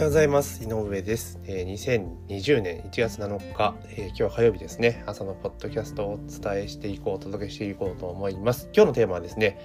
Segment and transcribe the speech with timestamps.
[0.00, 0.64] はようございます。
[0.64, 5.02] 井上です、え、2020年1月7日、え、今日は火曜日ですね。
[5.04, 8.70] 朝のポッドキャストをお伝えしていこうお届けしていこうと思います。
[8.74, 9.58] 今日のテーマはですね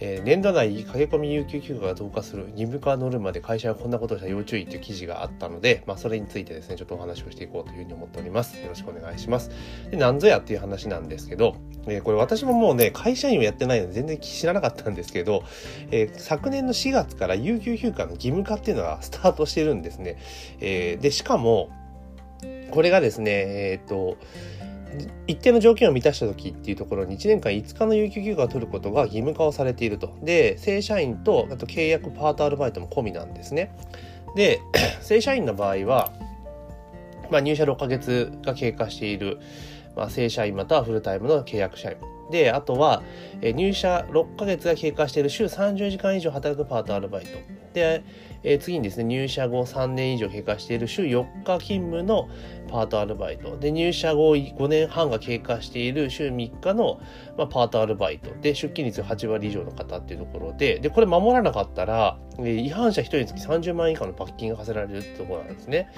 [0.00, 8.60] えー、年度内駆け込み有給休暇が増加する義務化ノルマで会社はこんなことをした要注意という記事があったので、まあ、それについてですねちょっとお話をしていこうというふうに思っております。
[8.60, 9.50] よろしくお願いします
[9.90, 11.56] でなんぞやっていう話なんですけど、
[11.86, 15.44] えー、これ私ももうね会社員をやってないので全然知らなかったんですけど、
[15.90, 20.16] えー、昨年の4月から有給休暇の義務化っていうのがスタートしてるんですね、
[20.60, 21.70] えでしかも
[22.70, 24.16] これがですねえっと
[25.26, 30.16] 一定の条件を満たした時っていうところに1年間5日の有給休暇を取ることが義務化をされていると。
[30.22, 33.74] で、正社員とあと契約パートアルバイトも込みなんですね。
[34.36, 34.60] で、
[35.00, 36.12] 正社員の場合は、
[37.30, 39.38] まあ、入社6ヶ月が経過している、
[39.96, 41.96] まあ、正社員またはフルタイムの契約社員。
[42.30, 43.02] で、あとは、
[43.42, 47.30] え入社6ヶ月が経過している週30時間以上働くパートアルバイト。
[47.74, 48.02] で、
[48.44, 52.28] え次にですね、入社後3年以上経過している週4日勤務の
[52.68, 53.56] パートアルバイト。
[53.56, 57.00] で、入社後5年半が経過している週3日の、
[57.38, 58.30] まあ、パートアルバイト。
[58.42, 65.88] で、出勤率8割以上の方っていうところで、で、これ守らなかったら、え違反者1人につき30万円以下の罰金が課せられるってところなんですね。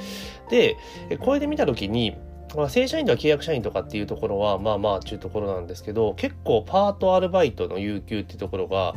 [0.49, 0.77] で、
[1.19, 2.17] これで見たときに、
[2.55, 8.95] まあ、正社員とか契約社員とかっていうところは、まあまあ、ちゅうところなんですけど、結構パートアルバイトの有給っていうところが、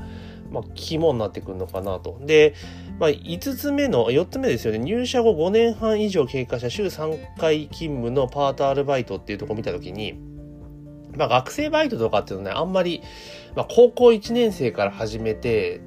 [0.52, 2.20] まあ、肝になってくるのかなと。
[2.22, 2.54] で、
[3.00, 4.80] まあ、5つ目の、4つ目ですよね。
[4.80, 10.20] 入社後5年半以上経過した週3回勤務のパートアルバイトっていうとこを見たときに、
[11.16, 13.02] まあ、学生バイトとかっていうのはね、あんまり、
[13.56, 15.82] まあ、高校1年生から始めて、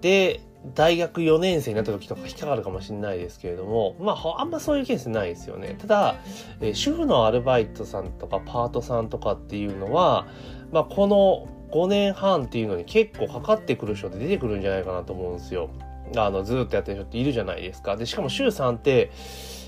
[0.00, 0.40] で、
[0.74, 5.76] 大学4年生になった時とか引っかかるかもしれないですけれども、まあ、あんまそういうケースないですよね。
[5.78, 6.16] ただ、
[6.60, 10.26] えー、主婦のアルバイトさんとかパートさんとかっていうのは、
[10.70, 15.70] まあ、この5年半っていうのに結構かかってくる人って出てくるんじゃないかなと思うんですよ。
[16.16, 17.96] あの、ずっとやってる人っているじゃないですか。
[17.96, 19.10] で、しかも週3って、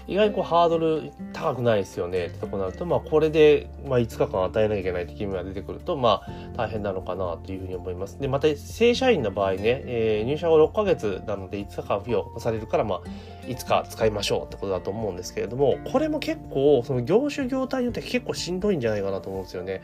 [0.06, 8.18] 意外にこうハードル高くないですよねってとこになると、まあこれで、まあ5日間与えなきゃいけないって義務が出てくると、まあ大変なのかなというふうに思います。
[8.20, 13.01] で、また正社員の場合ね、えー、入社後6ヶ月なので5日間付与されるから、まあ
[13.46, 19.83] 5日使いましょうってことだと思うんですけれども、これも結構、その業種業態によって結構しんどいんじゃないかなと思うんですよね。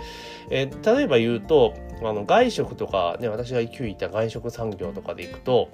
[0.50, 5.68] えー、例えば言うと、あの外食とかね、私が9位いた外食産業とかで行くと、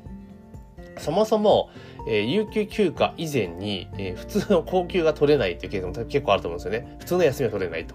[0.98, 1.70] そもそも、
[2.08, 6.96] えー、有給休暇以前に、えー、普通の高級が取れないっていうケースも結構あると思うんですよね。
[6.98, 7.94] 普通の休みは取れないと。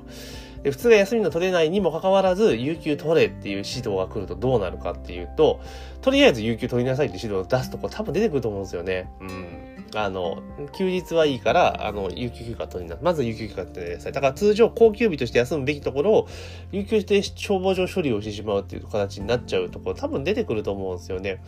[0.63, 5.61] で普通の休みの取れないにもかかわらず、有給取れっていう指導が来るとどうなるかっていうと、
[6.01, 9.09] とりあえず有給取りなさいって指導を出すとこ多分出てくると思うんですよね。
[9.21, 9.78] うん。
[9.95, 10.41] あの、
[10.73, 14.11] 休日はいいから、あの、有給休暇取りな、まず有給休暇取りなさい。
[14.11, 16.27] だから通常、高級日として休むべきところを、
[16.71, 21.41] 有給して消防上処理をしてしまうっていう形になっちゃうところ、多分出てくると思うんですよね。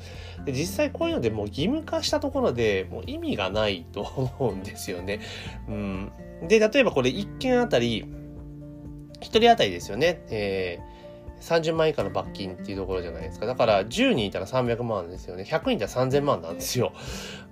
[0.46, 4.02] で、実際こういうのでもう義務化したところでもう意味がないと
[4.40, 5.20] 思うんですよね。
[5.68, 6.12] うん。
[6.48, 10.24] で、例えばこれ1件あたり、1人当たりですよね。
[10.30, 11.01] えー
[11.42, 13.46] 30万以下の罰金っていうところじゃないですか。
[13.46, 15.44] だから10人いたら300万ですよね。
[15.44, 16.94] 100人いたら3000万なんですよ。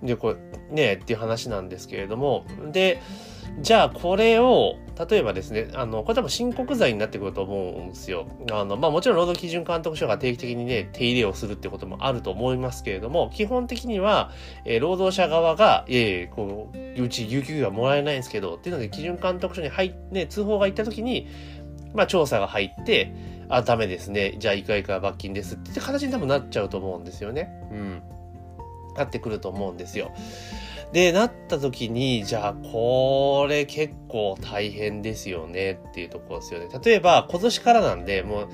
[0.04, 0.36] で、これ、
[0.72, 2.46] ねっていう話なんですけれども。
[2.72, 3.02] で、
[3.62, 4.76] じゃあこれを、
[5.10, 8.28] 例えばですね、あの、これ多分申告罪になってくると思うんですよ。
[8.52, 14.32] あの、まあもちろん労働基準監督署が定期的にね、手入れをするってこともあると思いますけれども、基本的には、
[14.66, 21.28] えー、労働者側が、いえいえ、こう、うち有給がもらえないんですけど、っていうので基準監督署に入って、ね、通報が行った時に、
[21.94, 23.14] まあ調査が入って、
[23.50, 24.36] あ、ダメですね。
[24.38, 27.50] じゃあ、いくらいくら罰金ですって形に多分なっちゃうと思うんですよね。
[27.72, 28.02] うん。
[28.96, 30.12] なってくると思うんですよ。
[30.94, 36.68] で、なった時に、じゃあ、これ結構大変ですよねっていうところですよね。
[36.84, 38.50] 例えば、今年からなんで、もう、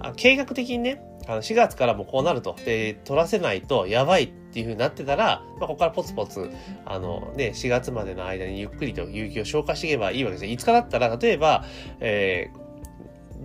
[0.00, 2.56] あ計画的にね、あの4月からもこうなると。
[2.64, 6.50] で、取らせないとやばいっていう風になってたら、まあ、ここからポツポツ、
[6.86, 10.52] あのね、4月までの間にゆっくりと有給を消化していけばいいわけですね。
[10.52, 11.64] 5日だったら、例えば、
[12.00, 12.69] えー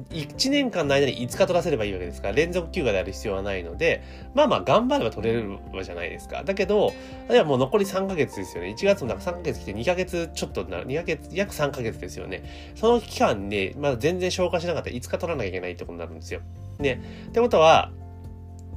[0.09, 6.43] 1年間の間に5日取らせればいいわけですから、連続休暇である必要はないので、まあまあ頑張れば取れるわじゃないですか。
[6.43, 6.93] だけど、
[7.27, 8.75] あるいはもう残り3ヶ月ですよね。
[8.77, 12.43] 1月の中3ヶ月来て2ヶ月ちょっとなる、2ヶ月、約3ヶ月ですよね。
[12.75, 16.41] その期間に、まだ全然消化しなかったら5日取らなきゃいけないってことになるんですよ。
[16.79, 17.01] ね。
[17.29, 17.91] ってことは、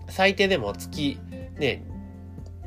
[0.08, 1.18] 最低でも月、
[1.58, 1.82] ね、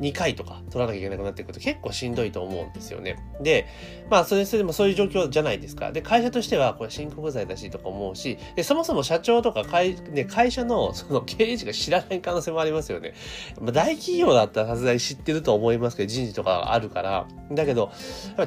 [0.02, 3.18] 2回とか取らなきゃいけなくなっていくと結構しんどいと思うんですよね。
[3.40, 3.68] で、
[4.10, 5.92] まあ、それ、それでもそういう状況じゃないですか。
[5.92, 13.14] で、会社としては、これ申告罪だしとか思うし、で、そもそも社長とか会、ね、会社の、その経営者が知らない可能性もありますよね。
[13.60, 17.28] まあ、大企業だったらさすがに知ってると思いますけど、人事とかあるから。
[17.52, 17.92] だけど、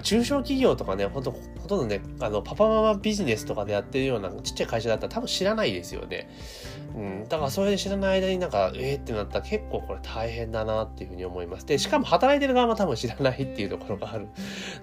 [0.02, 6.28] 中小企業とかね、ほんと、ほとんどね、あの、パパママビジネスとかでやってるようなちっちゃい会社だったら多分知らないですよね。
[6.94, 11.66] うん、だからそれで知らない間になんか、えーってなったら結構これ大変だなっていうふうに思います。
[11.66, 14.28] で、しかも働いてる側も多分知らないっていうところがある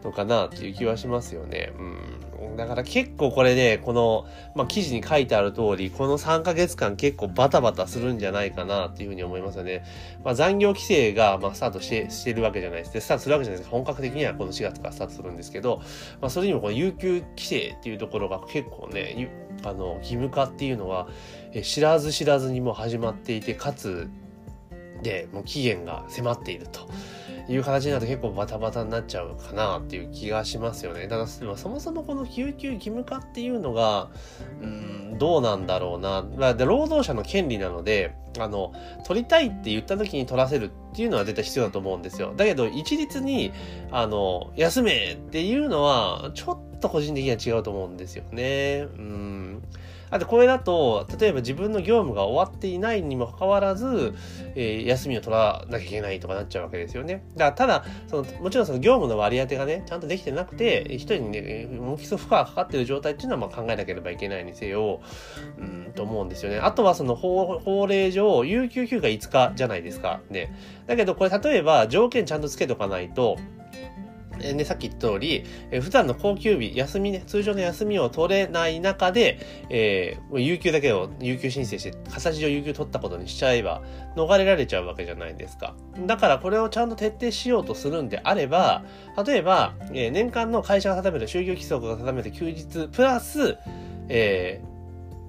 [0.03, 1.71] のかなっていう気はしますよね。
[1.77, 1.83] う
[2.53, 2.57] ん。
[2.57, 4.25] だから結構これね、この、
[4.55, 9.83] まあ、記事に書いてある通り、この3ヶ月間結構バタバタするんじゃないかなっていうふうに思いますよね。
[10.23, 12.93] まあ、残業規制が、まあ、スタートしてしてるわけじゃないです。
[12.93, 15.81] で、スタートするわけじゃないです本格的にはこの4月からスタートするんですけど、
[16.19, 19.29] まあ、それにもこの有給規制っていうところが結構ね、
[19.63, 21.07] あの、義務化っていうのは、
[21.63, 24.09] 知らず知らずにも始まっていてかつ
[25.01, 26.87] でもう期限が迫っていると
[27.51, 31.07] いう形になると結構バタバタになっちゃうかなっていう気がしますよね。
[31.07, 34.09] ただそもそもこの救急義務化っていうのが
[34.61, 36.53] うんどうなんだろうな。
[36.53, 38.73] で労働者の権利なのであの
[39.05, 42.33] 取りたいって言った時に取らせるっていうのは絶対必要だと思うんですよ。
[42.35, 43.51] だけど一律に
[43.91, 48.87] あの休めっていうのはちょっと個人的には違うと思うんですよね。
[48.97, 49.63] うん
[50.11, 54.13] あとこれだと、例えば自分の業務が終わっていないにもかかわらず、
[54.55, 57.23] えー、休みを取らなきゃいけないとかなっちゃうわけですよね。
[57.35, 65.01] だからただ、その、もちろんその業務の割り当てがね、ちゃんとできてなくて、一人にね、重きそ負荷がかかってる状態っていうのはまあ考えなければいけないにせよ、
[65.57, 66.59] うん、と思うんですよね。
[66.59, 70.19] あとはその法法令上、有給休暇5日じゃないですか。
[70.29, 70.53] ね。
[70.87, 73.37] だけどこれ例えば条件ちゃんとつけとかないと、
[74.43, 79.39] えね、さっき言った通り、えー、普段の高級日、休みね、通常の休みを取れない中で、
[79.69, 83.81] えー、有給だけを有給申請して、形上有給取ったことにしちゃえば、
[84.15, 85.75] 逃れられちゃうわけじゃないですか。
[86.05, 88.83] だからこれをちゃんと徹底しようとするんであれば、
[89.25, 93.57] 例えば、えー、年間の会社が定める、就業規則が定める休日、プラス、
[94.09, 94.70] えー、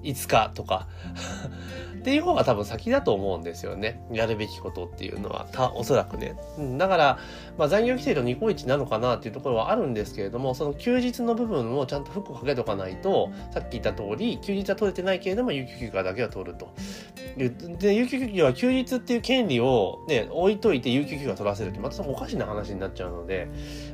[0.03, 0.87] 5日とか
[2.03, 4.03] っていう方が多分先だと思うんですよね。
[4.11, 6.35] やるべきことっていうのは、た、おそらくね。
[6.57, 7.19] うん、だから、
[7.57, 16.73] まあ、残業規定とニコイチなのかなっていうところはあるんですけれども、その休日の部分をちゃんとフックをかけとかないと、さっき言った通り、休日は取れてないけれども、有給休暇だけは取ると。
[17.37, 23.47] で、有給休暇は休日っていう権利をね、置いといて有給休暇取らせるって、またおかしな話になっちゃうので、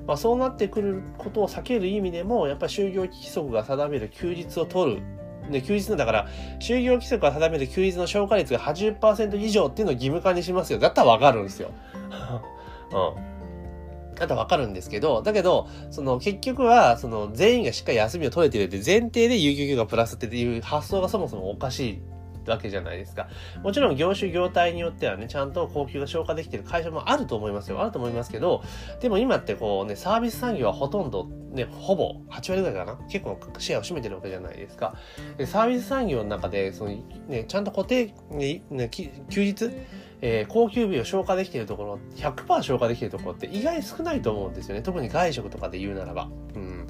[0.08, 5.02] まあ、そうなってくることを避ける意味でも、やっぱり就業規則が定める休日を取る
[5.52, 6.28] で、休日、だから、
[6.60, 10.80] 就業規則が定める休日の消化率が80%以上っていうのを義務化にしますよ。
[10.80, 11.72] だったらわかるんですよ。
[12.92, 13.30] うん。
[14.16, 22.02] だったらわかるんですけど、だけど、その結局は、その全員がしっかり休みを取れてるって前提で有給休暇プラスっていう発想がそもそもおかしい
[22.50, 23.28] わけじゃないですか。
[23.64, 27.82] もちろん業種業態によってはね、ちゃんと高級が消化できてる会社もあると思いますよ。
[27.82, 28.64] あると思いますけど、
[29.00, 34.96] でも今ってこうね、サービス産業はほとんどね、ほぼ8割ぐらいかな結構シェアを占めてるわけじゃないですか。
[35.38, 36.92] でサービス産業の中で、その
[37.28, 39.10] ね、ちゃんと固定、ね、ね休
[39.44, 39.72] 日
[40.22, 44.82] えー、高級日を消化できているところ、100%消化できているところって意外少ないと思うんですよね。
[44.82, 46.30] 特に外食とかで言うならば。
[46.56, 46.88] うん。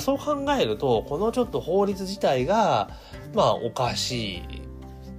[0.00, 2.90] そう考えると、このちょっと法律自体が、
[3.34, 4.42] まあ、おかしい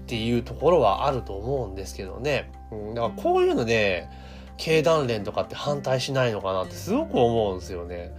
[0.07, 2.50] っていうところはあると思うんですけどね。
[2.71, 4.07] うん、だからこういうので、
[4.56, 8.13] 経団連とかって反対しないのかなってすごく思うんですよね。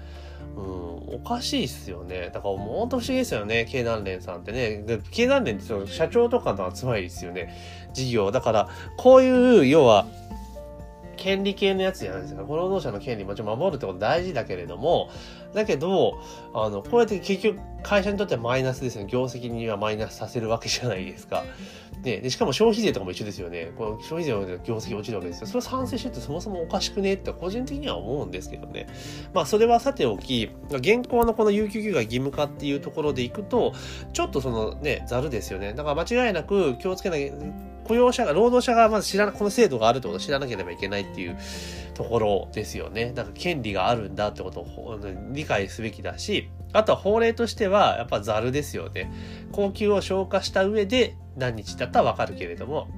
[0.55, 2.31] うん、おかしいっすよね。
[2.35, 4.85] だからもうと不思議ですよね、経団連さんってね。
[5.11, 7.55] 経団連ってその社長とかの集まりですよね。
[7.95, 8.31] 事業。
[8.33, 8.69] だから、
[8.99, 10.07] こういう、要は、
[11.19, 12.43] 権利系のやつじゃないですか？
[12.43, 15.11] 労働者の権利もちろん守るってこと大事だけれども、
[15.53, 16.19] だけど、
[16.55, 19.09] あの、こうやって結局会社にとってはマイナスですよね。
[19.11, 21.45] 業績にはマイナスさせるわけじゃないですか。
[22.03, 23.73] で、でしかも消費税とかも一緒ですよね。
[23.77, 25.47] この消費税の業績落ちるわけですよ。
[25.47, 28.87] それ賛成してってそもそもおかしくねって個人的には思うんですけどね。
[29.35, 33.73] まあそれはさておき、現行のこの有給休暇義務化っていうところでいくと、
[34.13, 35.73] ちょっとそのね、ざるですよね。
[35.75, 37.33] だから間違いなく気をつけなきゃ、
[37.89, 41.37] 雇用者が、労働者がまず知らな、この制度があるってことを知らなければいけないっていう
[41.95, 43.13] ところですよね。
[43.13, 44.99] なんか権利があるんだってことを
[45.33, 49.11] 理解すべきだし、あとは法令としてはやっぱざるですよね。
[49.53, 52.89] 高級を消化した上で何日だったらわかるけれども、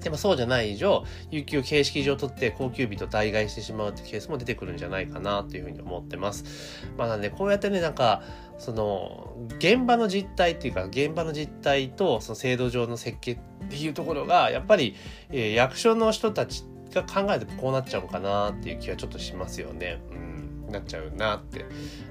[0.00, 6.86] でもそうじゃない以上、有給形式上取って高級日と代替してしまうってケースも出てくるんじゃないかなというふうに思ってます。
[6.96, 8.22] まあなんで、こうやってね、なんか、
[8.58, 13.38] その、現場の実態っていうか、現場の実態と、その制度上の設計っ
[13.68, 14.94] ていうところが、やっぱり、
[15.30, 16.64] え、役所の人たち
[16.94, 20.00] が考えてこうなっちゃうのかなっていう気はちょっとしますよね。
[20.10, 20.27] うん
[20.72, 21.64] なっちゃうなって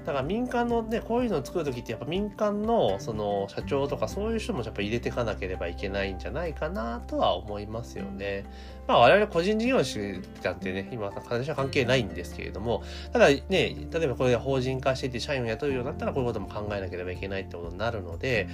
[0.04, 8.44] だから民間のねこういうのを作る時ってやっぱ民間のその社長とかそういう人もやっぱ入れていかなければいけないんじゃないかなとは思いますよね。
[8.86, 18.48] まあ我々個人事業主だってね今私は関係ないんですけれどもただね例えばこれが法人化していて社員を雇うようになったらこういうことも考えなければいけないってことになるので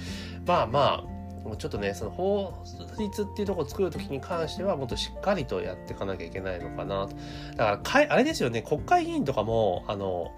[0.45, 1.14] まあまあ
[1.45, 2.53] もうちょっとねその法
[2.97, 7.15] 律っていうところを作る時に関してはもっとしっかりとやっていかなきゃいけないのかなと
[7.55, 10.31] だからかいあれですよね国会議員とかもあの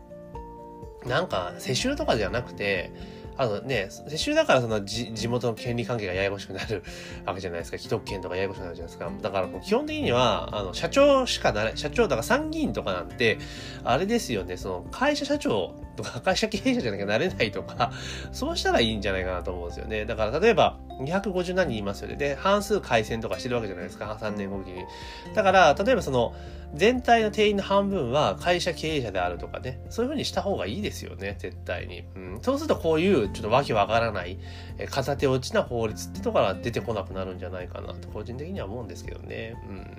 [1.06, 2.92] なんか世襲とかじゃなくて
[3.38, 6.84] あのね、世襲だからその地元の権利関係がややこしくなる
[7.24, 7.78] わけじゃないですか。
[7.78, 9.12] 既得権とかややこしくなるじゃないですか。
[9.22, 13.38] だから基本的には、あの、社長しかなれ、社長、だから参議院とかなんて、
[13.84, 17.92] あれですよね、その会社社長とか会社経営者じゃなきゃなれないとか、
[18.32, 20.06] そうしたらいいんじゃないかなと思うんですよね。
[20.06, 22.16] だから例えば、250何人いますよね。
[22.16, 24.86] で、半数改選とかしてるわけじゃないですか、3年後期に。
[25.34, 26.34] だから、例えばその、
[26.74, 32.04] 全体の定員の半分は会社経営者であるとかね、そういうふうにした方がいいですよね、絶対に。
[32.16, 34.38] うん、そうするとこういうちょっとわけわからない、
[34.78, 39.56] え片手落ちな法律ってところが出てこなくなるんじゃないかなと、個人的には思うんですけどね。
[39.70, 39.98] うん、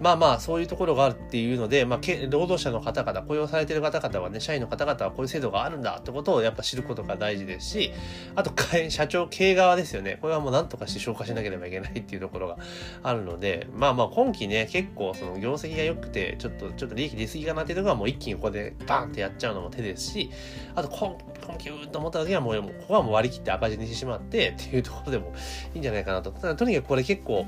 [0.00, 2.00] まあまあ、そういうところがあるっていうので、まあ、
[2.30, 7.92] 労働者の方々、雇用されてる方々はね、社員の方々はこういう制度があるんだってことをやっぱ知ることが大事ですし、
[8.34, 8.52] あと、
[8.88, 10.18] 社長経営側ですよね。
[10.20, 12.58] これはもう何とかして消化しなければいけないっていうところが
[13.02, 20.30] あるので、まあまあ、今期ね、結構その業績が良くて、ちょっと、ちょっと利益出過ぎかなっていうところはもう一気にここでバンってやっちゃうのも手ですし、
[20.74, 21.16] あと今、
[21.46, 25.34] 今期うと思った時はもう、ここはもう割り切って赤字にしてしまってっていうところでも
[25.74, 26.30] いいんじゃないかなと。
[26.32, 27.46] ただ、とにかくこれ結構、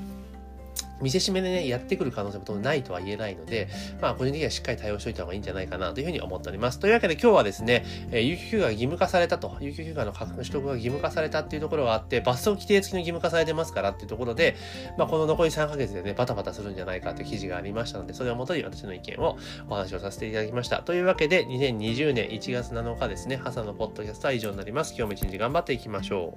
[1.01, 3.69] 見せしめでね、やってくる可能性もないとは言えないので、
[4.01, 6.79] まあ、個人的にはしっかり対応しておいた方がいいんじゃないかなというふうに思っております。
[6.79, 14.57] というわけで今日はですね、えー、有給休暇が義務化されたと、有給休暇の取得が義務化されたっていうところがあって、罰則規定付きの義務化されてますからっていうところで、
[14.99, 19.37] まあ、この残り3ヶ月でね、バタバタするんじゃないかという記事がありましたので、それをもとに私の意見を
[19.69, 20.83] お話をさせていただきました。
[20.83, 24.95] というわけで、2020年1月7日ですね、朝のポッドキャストは以上になります。
[24.97, 26.35] 今日も一日頑張っていきましょ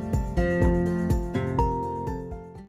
[0.00, 0.03] う。